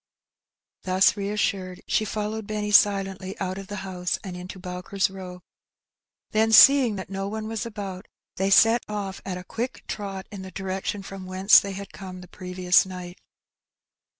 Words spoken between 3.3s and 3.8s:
out of the